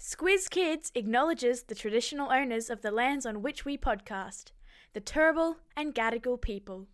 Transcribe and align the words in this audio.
Squiz 0.00 0.48
Kids 0.48 0.90
acknowledges 0.94 1.64
the 1.64 1.74
traditional 1.74 2.32
owners 2.32 2.70
of 2.70 2.80
the 2.80 2.90
lands 2.90 3.26
on 3.26 3.42
which 3.42 3.66
we 3.66 3.76
podcast, 3.76 4.52
the 4.94 5.00
Turrbal 5.00 5.56
and 5.76 5.94
Gadigal 5.94 6.40
people. 6.40 6.86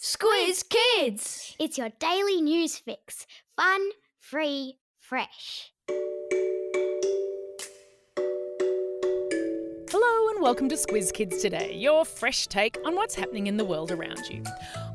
Squiz 0.00 0.62
Kids! 0.68 1.56
It's 1.58 1.76
your 1.76 1.88
daily 1.98 2.40
news 2.40 2.78
fix. 2.78 3.26
Fun, 3.56 3.80
free, 4.20 4.78
fresh. 5.00 5.72
Welcome 10.46 10.68
to 10.68 10.76
Squiz 10.76 11.12
Kids 11.12 11.42
Today, 11.42 11.74
your 11.74 12.04
fresh 12.04 12.46
take 12.46 12.78
on 12.84 12.94
what's 12.94 13.16
happening 13.16 13.48
in 13.48 13.56
the 13.56 13.64
world 13.64 13.90
around 13.90 14.30
you. 14.30 14.44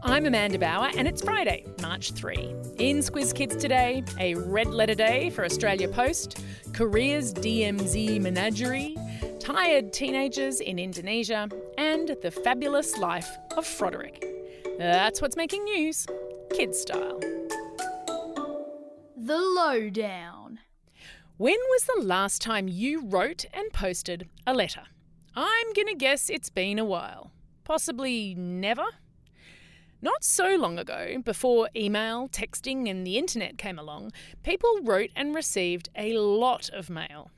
I'm 0.02 0.26
Amanda 0.26 0.58
Bauer 0.58 0.90
and 0.96 1.10
it's 1.10 1.22
Friday, 1.22 1.66
March 1.82 2.14
3. 2.14 2.38
In 2.78 3.00
Squiz 3.00 3.36
Kids 3.36 3.58
Today, 3.58 4.02
a 4.18 4.36
red 4.36 4.68
letter 4.68 4.96
day 4.96 5.30
for 5.30 5.44
Australia 5.44 5.90
Post, 5.90 6.42
Korea's 6.72 7.34
DMZ 7.34 8.22
menagerie, 8.22 8.96
tired 9.42 9.92
teenagers 9.92 10.62
in 10.62 10.80
Indonesia, 10.80 11.50
and 11.78 12.16
the 12.22 12.32
fabulous 12.32 12.98
life 12.98 13.30
of 13.58 13.66
Froderick. 13.66 14.24
That's 14.78 15.22
what's 15.22 15.36
making 15.36 15.66
news, 15.66 16.08
kid 16.54 16.74
style. 16.74 17.20
The 19.18 19.38
Lowdown. 19.38 20.60
When 21.36 21.58
was 21.72 21.84
the 21.94 22.02
last 22.04 22.42
time 22.42 22.70
you 22.70 23.06
wrote 23.06 23.44
and 23.54 23.74
posted 23.74 24.30
a 24.48 24.54
letter? 24.54 24.84
I'm 25.36 25.74
gonna 25.74 25.96
guess 25.96 26.30
it's 26.30 26.50
been 26.50 26.78
a 26.78 26.86
while. 26.86 27.32
Possibly 27.64 28.36
never? 28.36 28.86
Not 30.02 30.24
so 30.24 30.56
long 30.56 30.80
ago, 30.80 31.22
before 31.24 31.70
email, 31.76 32.28
texting, 32.28 32.90
and 32.90 33.06
the 33.06 33.18
internet 33.18 33.58
came 33.58 33.78
along, 33.78 34.12
people 34.44 34.80
wrote 34.82 35.12
and 35.16 35.36
received 35.36 35.90
a 35.96 36.18
lot 36.18 36.70
of 36.70 36.90
mail. 36.90 37.32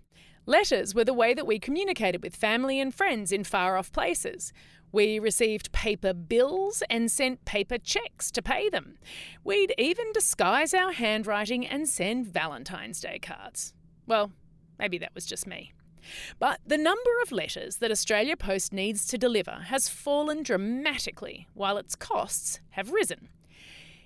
Letters 0.46 0.96
were 0.96 1.04
the 1.04 1.14
way 1.14 1.34
that 1.34 1.46
we 1.46 1.60
communicated 1.60 2.24
with 2.24 2.36
family 2.36 2.80
and 2.80 2.96
friends 2.96 3.32
in 3.32 3.44
far 3.44 3.78
off 3.78 3.92
places. 3.92 4.54
We 4.92 5.20
received 5.20 5.72
paper 5.72 6.14
bills 6.14 6.84
and 6.90 7.12
sent 7.12 7.46
paper 7.46 7.78
checks 7.78 8.32
to 8.32 8.42
pay 8.42 8.70
them. 8.70 8.98
We'd 9.44 9.74
even 9.78 10.12
disguise 10.14 10.74
our 10.74 10.94
handwriting 10.94 11.66
and 11.68 11.88
send 11.88 12.28
Valentine's 12.28 13.02
Day 13.02 13.20
cards. 13.20 13.74
Well, 14.08 14.32
maybe 14.80 14.98
that 15.00 15.16
was 15.16 15.26
just 15.26 15.48
me. 15.48 15.74
But 16.40 16.60
the 16.66 16.78
number 16.78 17.10
of 17.22 17.32
letters 17.32 17.78
that 17.78 17.92
Australia 17.92 18.38
Post 18.38 18.74
needs 18.74 19.06
to 19.08 19.18
deliver 19.18 19.66
has 19.68 19.90
fallen 19.90 20.44
dramatically, 20.44 21.48
while 21.54 21.78
its 21.78 21.96
costs 21.96 22.60
have 22.72 22.92
risen. 22.92 23.30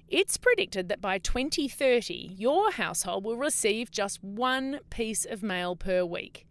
It's 0.08 0.38
predicted 0.38 0.88
that 0.88 1.02
by 1.02 1.18
2030, 1.18 2.36
your 2.38 2.72
household 2.72 3.26
will 3.26 3.36
receive 3.36 3.92
just 3.92 4.24
one 4.24 4.80
piece 4.90 5.26
of 5.26 5.44
mail 5.44 5.76
per 5.76 6.06
week, 6.06 6.48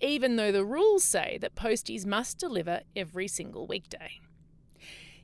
even 0.00 0.36
though 0.36 0.50
the 0.50 0.64
rules 0.64 1.04
say 1.04 1.38
that 1.40 1.54
posties 1.54 2.04
must 2.04 2.38
deliver 2.38 2.80
every 2.96 3.28
single 3.28 3.66
weekday. 3.66 4.20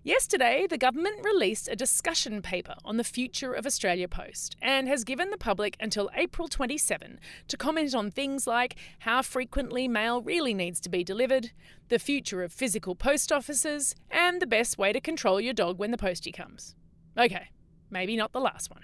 Yesterday, 0.05 0.67
the 0.69 0.79
government 0.79 1.25
released 1.25 1.69
a 1.69 1.77
discussion 1.77 2.43
paper 2.43 2.75
on 2.85 2.97
the 2.97 3.05
future 3.05 3.53
of 3.53 3.65
Australia 3.65 4.09
Post 4.09 4.57
and 4.61 4.89
has 4.89 5.05
given 5.05 5.31
the 5.31 5.39
public 5.39 5.77
until 5.79 6.11
April 6.17 6.49
27 6.49 7.21
to 7.47 7.57
comment 7.57 7.95
on 7.95 8.11
things 8.11 8.45
like 8.45 8.75
how 8.99 9.23
frequently 9.23 9.87
mail 9.87 10.21
really 10.21 10.55
needs 10.55 10.81
to 10.81 10.89
be 10.89 11.05
delivered, 11.05 11.53
the 11.89 12.01
future 12.01 12.43
of 12.43 12.53
physical 12.53 12.97
post 12.97 13.31
offices, 13.31 13.95
and 14.11 14.43
the 14.43 14.47
best 14.47 14.77
way 14.77 14.93
to 14.93 15.01
control 15.01 15.41
your 15.41 15.55
dog 15.55 15.79
when 15.79 15.93
the 15.93 15.99
postie 15.99 16.33
comes. 16.33 16.75
Okay, 17.17 17.51
maybe 17.89 18.17
not 18.17 18.33
the 18.33 18.41
last 18.41 18.73
one. 18.73 18.83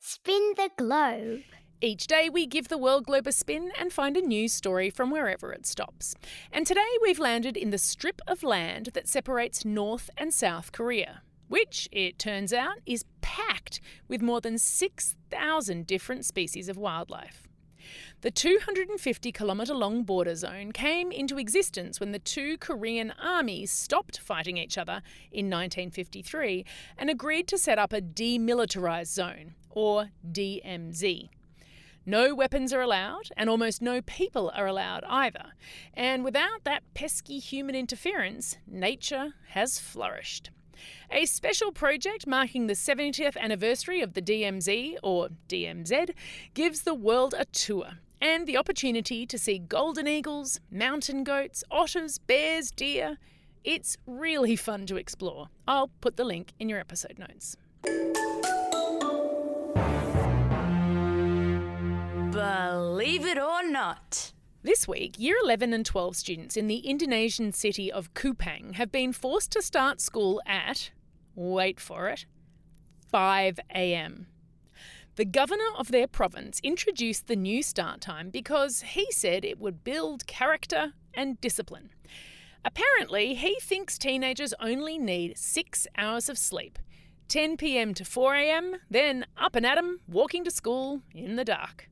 Spin 0.00 0.54
the 0.56 0.70
globe. 0.76 1.42
Each 1.84 2.06
day, 2.06 2.30
we 2.30 2.46
give 2.46 2.68
the 2.68 2.78
world 2.78 3.04
globe 3.04 3.26
a 3.26 3.32
spin 3.32 3.70
and 3.78 3.92
find 3.92 4.16
a 4.16 4.22
news 4.22 4.54
story 4.54 4.88
from 4.88 5.10
wherever 5.10 5.52
it 5.52 5.66
stops. 5.66 6.14
And 6.50 6.66
today, 6.66 6.80
we've 7.02 7.18
landed 7.18 7.58
in 7.58 7.68
the 7.68 7.76
strip 7.76 8.22
of 8.26 8.42
land 8.42 8.88
that 8.94 9.06
separates 9.06 9.66
North 9.66 10.08
and 10.16 10.32
South 10.32 10.72
Korea, 10.72 11.20
which, 11.48 11.86
it 11.92 12.18
turns 12.18 12.54
out, 12.54 12.78
is 12.86 13.04
packed 13.20 13.82
with 14.08 14.22
more 14.22 14.40
than 14.40 14.56
6,000 14.56 15.86
different 15.86 16.24
species 16.24 16.70
of 16.70 16.78
wildlife. 16.78 17.46
The 18.22 18.30
250 18.30 19.30
kilometre 19.30 19.74
long 19.74 20.04
border 20.04 20.36
zone 20.36 20.72
came 20.72 21.12
into 21.12 21.36
existence 21.36 22.00
when 22.00 22.12
the 22.12 22.18
two 22.18 22.56
Korean 22.56 23.12
armies 23.22 23.70
stopped 23.70 24.20
fighting 24.20 24.56
each 24.56 24.78
other 24.78 25.02
in 25.30 25.50
1953 25.50 26.64
and 26.96 27.10
agreed 27.10 27.46
to 27.48 27.58
set 27.58 27.78
up 27.78 27.92
a 27.92 28.00
demilitarised 28.00 29.12
zone, 29.12 29.54
or 29.68 30.08
DMZ. 30.32 31.28
No 32.06 32.34
weapons 32.34 32.72
are 32.72 32.82
allowed, 32.82 33.30
and 33.36 33.48
almost 33.48 33.80
no 33.80 34.02
people 34.02 34.52
are 34.54 34.66
allowed 34.66 35.04
either. 35.04 35.52
And 35.94 36.22
without 36.22 36.64
that 36.64 36.82
pesky 36.92 37.38
human 37.38 37.74
interference, 37.74 38.58
nature 38.66 39.34
has 39.50 39.78
flourished. 39.78 40.50
A 41.10 41.24
special 41.24 41.72
project 41.72 42.26
marking 42.26 42.66
the 42.66 42.74
70th 42.74 43.36
anniversary 43.36 44.02
of 44.02 44.14
the 44.14 44.22
DMZ, 44.22 44.96
or 45.02 45.28
DMZ, 45.48 46.10
gives 46.52 46.82
the 46.82 46.94
world 46.94 47.34
a 47.38 47.46
tour 47.46 47.92
and 48.20 48.46
the 48.46 48.56
opportunity 48.56 49.26
to 49.26 49.38
see 49.38 49.58
golden 49.58 50.08
eagles, 50.08 50.60
mountain 50.70 51.24
goats, 51.24 51.64
otters, 51.70 52.18
bears, 52.18 52.70
deer. 52.70 53.18
It's 53.62 53.96
really 54.06 54.56
fun 54.56 54.86
to 54.86 54.96
explore. 54.96 55.48
I'll 55.66 55.90
put 56.00 56.16
the 56.16 56.24
link 56.24 56.52
in 56.58 56.68
your 56.68 56.80
episode 56.80 57.18
notes. 57.18 57.56
Not. 63.84 64.32
This 64.62 64.88
week, 64.88 65.18
Year 65.18 65.36
11 65.44 65.74
and 65.74 65.84
12 65.84 66.16
students 66.16 66.56
in 66.56 66.68
the 66.68 66.78
Indonesian 66.78 67.52
city 67.52 67.92
of 67.92 68.14
Kupang 68.14 68.76
have 68.76 68.90
been 68.90 69.12
forced 69.12 69.50
to 69.52 69.60
start 69.60 70.00
school 70.00 70.40
at, 70.46 70.90
wait 71.34 71.78
for 71.78 72.08
it, 72.08 72.24
5 73.10 73.60
am. 73.68 74.26
The 75.16 75.26
governor 75.26 75.70
of 75.76 75.90
their 75.90 76.06
province 76.06 76.60
introduced 76.62 77.26
the 77.26 77.36
new 77.36 77.62
start 77.62 78.00
time 78.00 78.30
because 78.30 78.80
he 78.80 79.06
said 79.12 79.44
it 79.44 79.60
would 79.60 79.84
build 79.84 80.26
character 80.26 80.94
and 81.12 81.38
discipline. 81.42 81.90
Apparently, 82.64 83.34
he 83.34 83.58
thinks 83.60 83.98
teenagers 83.98 84.54
only 84.60 84.96
need 84.96 85.36
six 85.36 85.86
hours 85.98 86.30
of 86.30 86.38
sleep 86.38 86.78
10 87.28 87.58
pm 87.58 87.92
to 87.92 88.04
4 88.06 88.34
am, 88.34 88.76
then 88.88 89.26
up 89.36 89.54
and 89.54 89.66
at 89.66 89.76
'em, 89.76 90.00
walking 90.08 90.42
to 90.42 90.50
school 90.50 91.02
in 91.12 91.36
the 91.36 91.44
dark. 91.44 91.90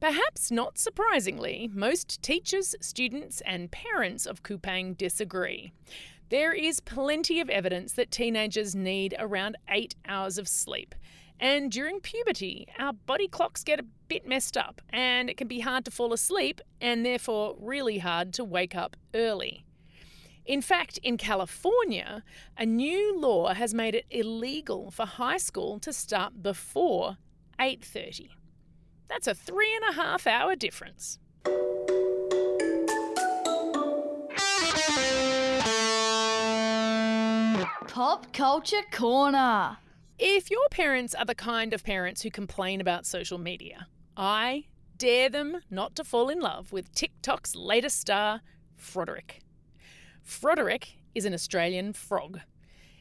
Perhaps 0.00 0.50
not 0.50 0.78
surprisingly, 0.78 1.70
most 1.72 2.20
teachers, 2.22 2.74
students, 2.80 3.40
and 3.42 3.70
parents 3.70 4.26
of 4.26 4.42
Kupang 4.42 4.96
disagree. 4.96 5.72
There 6.28 6.52
is 6.52 6.80
plenty 6.80 7.40
of 7.40 7.48
evidence 7.48 7.92
that 7.94 8.10
teenagers 8.10 8.74
need 8.74 9.14
around 9.18 9.56
eight 9.70 9.94
hours 10.06 10.36
of 10.38 10.48
sleep. 10.48 10.94
And 11.40 11.70
during 11.70 12.00
puberty, 12.00 12.66
our 12.78 12.92
body 12.92 13.28
clocks 13.28 13.64
get 13.64 13.80
a 13.80 13.86
bit 14.08 14.26
messed 14.26 14.56
up, 14.56 14.82
and 14.90 15.30
it 15.30 15.36
can 15.36 15.48
be 15.48 15.60
hard 15.60 15.84
to 15.86 15.90
fall 15.90 16.12
asleep, 16.12 16.60
and 16.80 17.04
therefore 17.04 17.56
really 17.58 17.98
hard 17.98 18.32
to 18.34 18.44
wake 18.44 18.74
up 18.74 18.96
early. 19.14 19.64
In 20.44 20.62
fact, 20.62 20.98
in 21.02 21.16
California, 21.16 22.22
a 22.56 22.66
new 22.66 23.18
law 23.18 23.54
has 23.54 23.74
made 23.74 23.94
it 23.94 24.06
illegal 24.10 24.90
for 24.90 25.06
high 25.06 25.38
school 25.38 25.78
to 25.80 25.92
start 25.92 26.42
before 26.42 27.16
8:30. 27.58 28.30
That's 29.08 29.26
a 29.26 29.34
three 29.34 29.74
and 29.74 29.96
a 29.96 30.00
half 30.00 30.26
hour 30.26 30.56
difference. 30.56 31.18
Pop 37.88 38.32
Culture 38.32 38.82
Corner. 38.92 39.78
If 40.18 40.50
your 40.50 40.68
parents 40.70 41.14
are 41.14 41.24
the 41.24 41.34
kind 41.34 41.72
of 41.72 41.84
parents 41.84 42.22
who 42.22 42.30
complain 42.30 42.80
about 42.80 43.06
social 43.06 43.38
media, 43.38 43.86
I 44.16 44.64
dare 44.98 45.28
them 45.28 45.60
not 45.70 45.94
to 45.96 46.04
fall 46.04 46.28
in 46.28 46.40
love 46.40 46.72
with 46.72 46.92
TikTok's 46.92 47.54
latest 47.54 47.98
star, 47.98 48.40
Froderick. 48.76 49.40
Froderick 50.22 50.96
is 51.14 51.24
an 51.24 51.34
Australian 51.34 51.92
frog. 51.92 52.40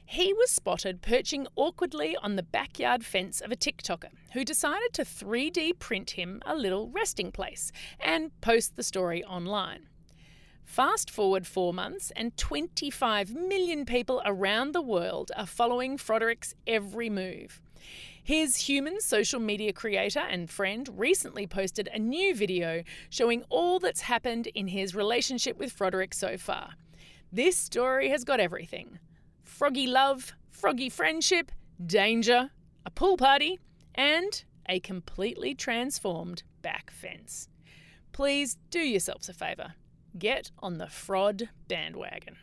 He 0.08 0.34
was 0.34 0.52
spotted 0.52 1.02
perching 1.02 1.48
awkwardly 1.56 2.16
on 2.16 2.36
the 2.36 2.44
backyard 2.44 3.04
fence 3.04 3.42
of 3.42 3.52
a 3.52 3.56
TikToker 3.56 4.12
who 4.34 4.46
decided 4.46 4.94
to 4.94 5.04
3D 5.04 5.80
print 5.80 6.12
him 6.12 6.42
a 6.46 6.56
little 6.56 6.90
resting 6.90 7.32
place 7.32 7.72
and 8.00 8.30
post 8.40 8.76
the 8.76 8.84
story 8.84 9.24
online. 9.24 9.88
Fast 10.64 11.10
forward 11.10 11.46
four 11.48 11.74
months, 11.74 12.12
and 12.16 12.36
25 12.38 13.34
million 13.34 13.86
people 13.86 14.22
around 14.26 14.74
the 14.74 14.82
world 14.82 15.32
are 15.36 15.46
following 15.46 15.98
Froderick's 15.98 16.56
every 16.66 17.10
move. 17.10 17.62
His 18.24 18.58
human 18.58 19.00
social 19.02 19.40
media 19.40 19.74
creator 19.74 20.20
and 20.20 20.50
friend 20.50 20.90
recently 20.98 21.46
posted 21.46 21.88
a 21.94 22.00
new 22.00 22.36
video 22.36 22.84
showing 23.10 23.44
all 23.50 23.80
that's 23.80 24.02
happened 24.02 24.48
in 24.48 24.68
his 24.68 24.96
relationship 24.96 25.58
with 25.58 25.72
Froderick 25.72 26.14
so 26.14 26.38
far. 26.38 26.72
This 27.32 27.58
story 27.58 28.10
has 28.10 28.24
got 28.24 28.40
everything 28.40 29.00
froggy 29.46 29.88
love, 29.88 30.34
froggy 30.52 30.90
friendship, 30.90 31.52
danger, 31.86 32.50
a 32.86 32.92
pool 32.92 33.16
party, 33.18 33.60
and 33.94 34.44
a 34.68 34.80
completely 34.80 35.56
transformed 35.56 36.44
back 36.62 36.92
fence. 36.92 37.48
Please 38.12 38.58
do 38.72 38.80
yourselves 38.80 39.30
a 39.30 39.34
favour. 39.34 39.76
Get 40.18 40.52
on 40.60 40.78
the 40.78 40.88
fraud 40.88 41.50
bandwagon. 41.68 42.38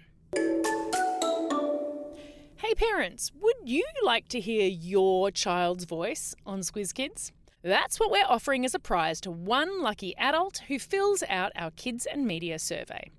Hey 2.57 2.75
parents, 2.77 3.33
would 3.41 3.57
you 3.65 3.85
like 4.05 4.29
to 4.29 4.41
hear 4.41 4.69
your 4.69 5.31
child's 5.31 5.85
voice 5.85 6.35
on 6.47 6.61
Squiz 6.61 6.95
Kids? 6.95 7.33
That's 7.63 8.01
what 8.01 8.11
we're 8.11 8.25
offering 8.29 8.65
as 8.65 8.75
a 8.75 8.81
prize 8.81 9.21
to 9.21 9.31
one 9.31 9.81
lucky 9.81 10.17
adult 10.17 10.63
who 10.67 10.81
fills 10.81 11.23
out 11.29 11.53
our 11.55 11.71
Kids 11.71 12.07
and 12.07 12.27
Media 12.27 12.59
survey. 12.59 13.11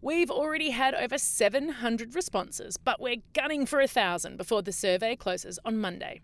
We've 0.00 0.30
already 0.30 0.70
had 0.70 0.94
over 0.94 1.18
700 1.18 2.14
responses, 2.14 2.78
but 2.78 2.98
we're 2.98 3.22
gunning 3.34 3.66
for 3.66 3.80
a 3.80 3.86
thousand 3.86 4.38
before 4.38 4.62
the 4.62 4.72
survey 4.72 5.16
closes 5.16 5.58
on 5.64 5.80
Monday. 5.80 6.22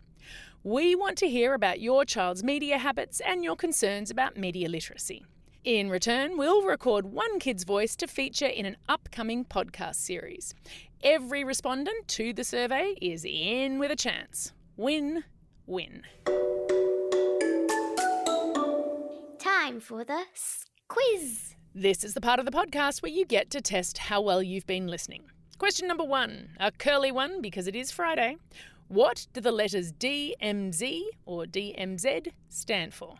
We 0.64 0.94
want 0.94 1.18
to 1.18 1.28
hear 1.28 1.52
about 1.52 1.80
your 1.80 2.04
child's 2.04 2.42
media 2.42 2.78
habits 2.78 3.20
and 3.20 3.44
your 3.44 3.56
concerns 3.56 4.10
about 4.10 4.36
media 4.36 4.68
literacy. 4.68 5.26
In 5.62 5.90
return, 5.90 6.38
we'll 6.38 6.62
record 6.62 7.06
one 7.06 7.38
kid's 7.38 7.64
voice 7.64 7.94
to 7.96 8.06
feature 8.06 8.46
in 8.46 8.66
an 8.66 8.76
upcoming 8.88 9.44
podcast 9.44 9.96
series. 9.96 10.54
Every 11.02 11.44
respondent 11.44 12.08
to 12.08 12.32
the 12.32 12.44
survey 12.44 12.94
is 13.02 13.26
in 13.28 13.78
with 13.78 13.90
a 13.90 13.96
chance. 13.96 14.52
Win 14.76 15.24
win. 15.66 16.02
Time 19.66 19.80
for 19.80 20.04
the 20.04 20.22
quiz. 20.86 21.56
This 21.74 22.04
is 22.04 22.14
the 22.14 22.20
part 22.20 22.38
of 22.38 22.44
the 22.46 22.52
podcast 22.52 23.02
where 23.02 23.10
you 23.10 23.26
get 23.26 23.50
to 23.50 23.60
test 23.60 23.98
how 23.98 24.20
well 24.20 24.40
you've 24.40 24.68
been 24.68 24.86
listening. 24.86 25.24
Question 25.58 25.88
number 25.88 26.04
one, 26.04 26.50
a 26.60 26.70
curly 26.70 27.10
one 27.10 27.42
because 27.42 27.66
it 27.66 27.74
is 27.74 27.90
Friday. 27.90 28.36
What 28.86 29.26
do 29.32 29.40
the 29.40 29.50
letters 29.50 29.90
DMZ 29.90 31.02
or 31.24 31.46
DMZ 31.46 32.28
stand 32.48 32.94
for? 32.94 33.16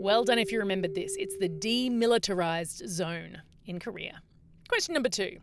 Well 0.00 0.24
done 0.24 0.40
if 0.40 0.50
you 0.50 0.58
remembered 0.58 0.96
this. 0.96 1.14
It's 1.20 1.36
the 1.36 1.48
demilitarized 1.48 2.88
zone 2.88 3.42
in 3.64 3.78
Korea. 3.78 4.22
Question 4.68 4.94
number 4.94 5.08
two 5.08 5.38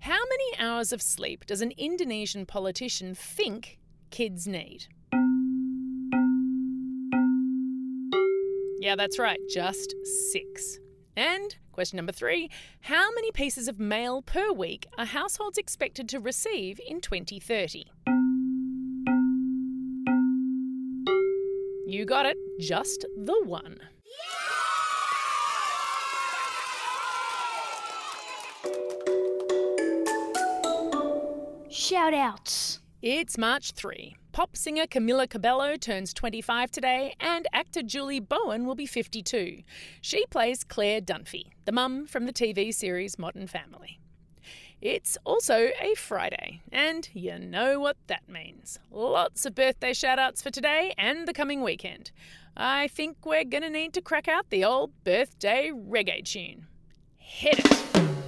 How 0.00 0.20
many 0.28 0.58
hours 0.58 0.92
of 0.92 1.00
sleep 1.00 1.46
does 1.46 1.62
an 1.62 1.72
Indonesian 1.78 2.44
politician 2.44 3.14
think 3.14 3.78
kids 4.10 4.46
need? 4.46 4.88
Yeah, 8.84 8.96
that's 8.96 9.18
right, 9.18 9.40
just 9.48 9.94
six. 10.30 10.78
And 11.16 11.56
question 11.72 11.96
number 11.96 12.12
three 12.12 12.50
How 12.82 13.10
many 13.14 13.32
pieces 13.32 13.66
of 13.66 13.80
mail 13.80 14.20
per 14.20 14.52
week 14.52 14.86
are 14.98 15.06
households 15.06 15.56
expected 15.56 16.06
to 16.10 16.20
receive 16.20 16.78
in 16.86 17.00
2030? 17.00 17.86
You 21.86 22.04
got 22.04 22.26
it, 22.26 22.36
just 22.60 23.06
the 23.16 23.40
one. 23.46 23.78
Shout 31.70 32.12
outs. 32.12 32.80
It's 33.00 33.38
March 33.38 33.72
3. 33.72 34.14
Pop 34.34 34.56
singer 34.56 34.86
Camila 34.88 35.30
Cabello 35.30 35.76
turns 35.76 36.12
25 36.12 36.68
today, 36.72 37.14
and 37.20 37.46
actor 37.52 37.84
Julie 37.84 38.18
Bowen 38.18 38.66
will 38.66 38.74
be 38.74 38.84
52. 38.84 39.62
She 40.00 40.26
plays 40.26 40.64
Claire 40.64 41.00
Dunphy, 41.00 41.50
the 41.66 41.70
mum 41.70 42.08
from 42.08 42.26
the 42.26 42.32
TV 42.32 42.74
series 42.74 43.16
Modern 43.16 43.46
Family. 43.46 44.00
It's 44.80 45.16
also 45.22 45.68
a 45.80 45.94
Friday, 45.94 46.62
and 46.72 47.08
you 47.12 47.38
know 47.38 47.78
what 47.78 47.96
that 48.08 48.28
means. 48.28 48.80
Lots 48.90 49.46
of 49.46 49.54
birthday 49.54 49.92
shout 49.92 50.18
outs 50.18 50.42
for 50.42 50.50
today 50.50 50.94
and 50.98 51.28
the 51.28 51.32
coming 51.32 51.62
weekend. 51.62 52.10
I 52.56 52.88
think 52.88 53.18
we're 53.24 53.44
gonna 53.44 53.70
need 53.70 53.92
to 53.92 54.02
crack 54.02 54.26
out 54.26 54.50
the 54.50 54.64
old 54.64 54.90
birthday 55.04 55.70
reggae 55.72 56.24
tune. 56.24 56.66
Hit 57.18 57.60
it! 57.60 58.23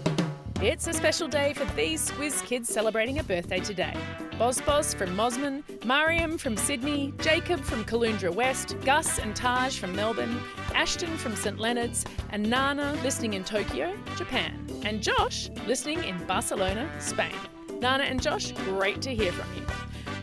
It's 0.62 0.86
a 0.86 0.92
special 0.94 1.28
day 1.28 1.52
for 1.52 1.66
these 1.76 2.10
Squiz 2.10 2.42
kids 2.42 2.70
celebrating 2.70 3.18
a 3.18 3.22
birthday 3.22 3.60
today. 3.60 3.94
Boz 4.38 4.58
from 4.94 5.10
Mosman, 5.14 5.62
Mariam 5.84 6.38
from 6.38 6.56
Sydney, 6.56 7.12
Jacob 7.18 7.60
from 7.60 7.84
Caloundra 7.84 8.34
West, 8.34 8.74
Gus 8.80 9.18
and 9.18 9.36
Taj 9.36 9.78
from 9.78 9.94
Melbourne, 9.94 10.40
Ashton 10.74 11.14
from 11.18 11.36
St 11.36 11.58
Leonard's, 11.58 12.06
and 12.30 12.48
Nana 12.48 12.98
listening 13.02 13.34
in 13.34 13.44
Tokyo, 13.44 13.94
Japan, 14.16 14.66
and 14.82 15.02
Josh 15.02 15.50
listening 15.66 16.02
in 16.04 16.16
Barcelona, 16.26 16.90
Spain. 17.00 17.36
Nana 17.78 18.04
and 18.04 18.22
Josh, 18.22 18.52
great 18.52 19.02
to 19.02 19.14
hear 19.14 19.32
from 19.32 19.48
you. 19.56 19.66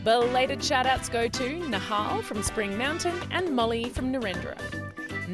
Belated 0.02 0.58
shoutouts 0.58 1.10
go 1.10 1.28
to 1.28 1.60
Nahal 1.60 2.24
from 2.24 2.42
Spring 2.42 2.76
Mountain 2.76 3.14
and 3.30 3.54
Molly 3.54 3.88
from 3.88 4.12
Narendra. 4.12 4.56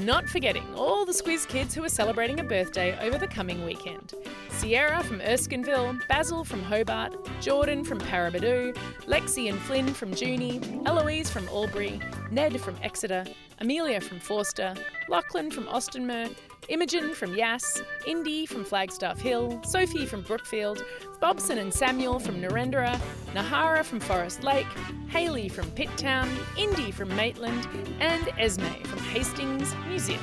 Not 0.04 0.30
forgetting 0.30 0.64
all 0.74 1.04
the 1.04 1.12
Squiz 1.12 1.46
kids 1.46 1.74
who 1.74 1.84
are 1.84 1.88
celebrating 1.90 2.40
a 2.40 2.44
birthday 2.44 2.98
over 3.06 3.18
the 3.18 3.26
coming 3.26 3.66
weekend. 3.66 4.14
Sierra 4.48 5.02
from 5.02 5.20
Erskineville, 5.20 6.00
Basil 6.08 6.42
from 6.42 6.62
Hobart, 6.62 7.14
Jordan 7.42 7.84
from 7.84 8.00
Paraburdoo, 8.00 8.74
Lexi 9.06 9.50
and 9.50 9.58
Flynn 9.58 9.92
from 9.92 10.12
Junee, 10.12 10.86
Eloise 10.86 11.28
from 11.28 11.46
Albury, 11.48 12.00
Ned 12.30 12.58
from 12.62 12.76
Exeter, 12.82 13.26
Amelia 13.58 14.00
from 14.00 14.20
Forster, 14.20 14.74
Lachlan 15.10 15.50
from 15.50 15.64
Austinmer, 15.64 16.34
Imogen 16.70 17.14
from 17.14 17.34
Yass, 17.34 17.82
Indy 18.06 18.46
from 18.46 18.64
Flagstaff 18.64 19.20
Hill, 19.20 19.60
Sophie 19.64 20.06
from 20.06 20.22
Brookfield, 20.22 20.84
Bobson 21.20 21.58
and 21.58 21.74
Samuel 21.74 22.20
from 22.20 22.40
Narendra, 22.40 22.96
Nahara 23.34 23.84
from 23.84 23.98
Forest 23.98 24.44
Lake, 24.44 24.68
Haley 25.08 25.48
from 25.48 25.68
Pitt 25.72 25.90
Town, 25.96 26.30
Indy 26.56 26.92
from 26.92 27.14
Maitland, 27.16 27.66
and 27.98 28.28
Esme 28.38 28.84
from 28.84 28.98
Hastings, 29.00 29.74
New 29.88 29.98
Zealand. 29.98 30.22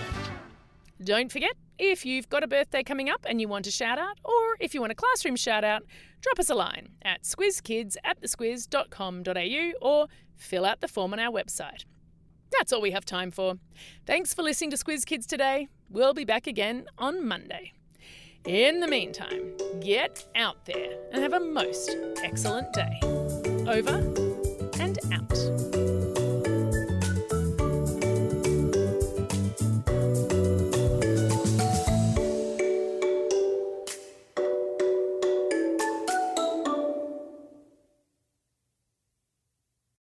Don't 1.04 1.30
forget, 1.30 1.52
if 1.78 2.06
you've 2.06 2.30
got 2.30 2.46
a 2.46 2.48
birthday 2.48 2.82
coming 2.82 3.10
up 3.10 3.26
and 3.28 3.42
you 3.42 3.50
want 3.50 3.68
a 3.68 3.72
shout 3.72 4.00
out, 4.00 4.18
or 4.24 4.56
if 4.62 4.74
you 4.74 4.80
want 4.80 4.94
a 4.94 4.96
classroom 4.96 5.36
shout 5.36 5.66
out, 5.66 5.84
drop 6.22 6.40
us 6.40 6.50
a 6.50 6.56
line 6.56 6.88
at 7.02 7.24
squizkids 7.24 7.98
at 8.06 8.22
thesquiz.com.au 8.22 9.72
or 9.82 10.08
fill 10.38 10.64
out 10.64 10.80
the 10.80 10.88
form 10.88 11.12
on 11.12 11.20
our 11.20 11.32
website. 11.32 11.84
That's 12.52 12.72
all 12.74 12.82
we 12.82 12.92
have 12.92 13.06
time 13.06 13.32
for. 13.32 13.56
Thanks 14.06 14.34
for 14.34 14.42
listening 14.42 14.72
to 14.72 14.78
Squiz 14.78 15.06
Kids 15.06 15.26
today. 15.26 15.68
We'll 15.90 16.14
be 16.14 16.26
back 16.26 16.48
again 16.48 16.86
on 16.98 17.28
Monday. 17.28 17.74
In 18.46 18.80
the 18.80 18.88
meantime, 18.88 19.54
get 19.82 20.26
out 20.36 20.66
there 20.66 20.98
and 21.12 21.22
have 21.22 21.34
a 21.34 21.40
most 21.40 21.96
excellent 22.24 22.72
day. 22.74 23.00
Over 23.68 23.98
and 24.80 24.98
out. 25.12 25.77